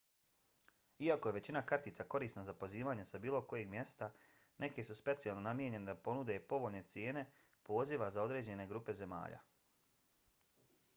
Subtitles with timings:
[1.07, 4.09] iako je većina kartica korisna za pozivanje sa bilo kojeg mjesta
[4.65, 7.27] neke su specijalno namijenjene da ponude povoljne cijene
[7.71, 9.47] poziva za određene grupe zemalja